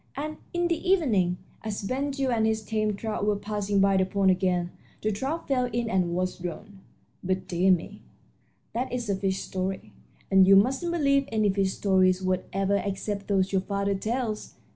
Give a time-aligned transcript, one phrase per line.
[0.17, 4.03] And in the evening, as Ben Gile and his tame trout were passing by the
[4.07, 4.71] pond again,
[5.03, 6.79] the trout fell in and was drowned.
[7.23, 8.01] But, dear me,
[8.73, 9.93] that is a fish story,
[10.31, 14.55] and you mustn't believe any fish stories whatever except those your father tells!